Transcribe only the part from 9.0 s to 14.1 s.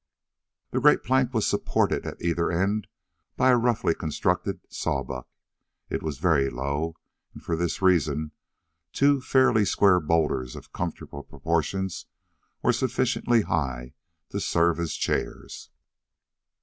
fairly square boulders of comfortable proportions were sufficiently high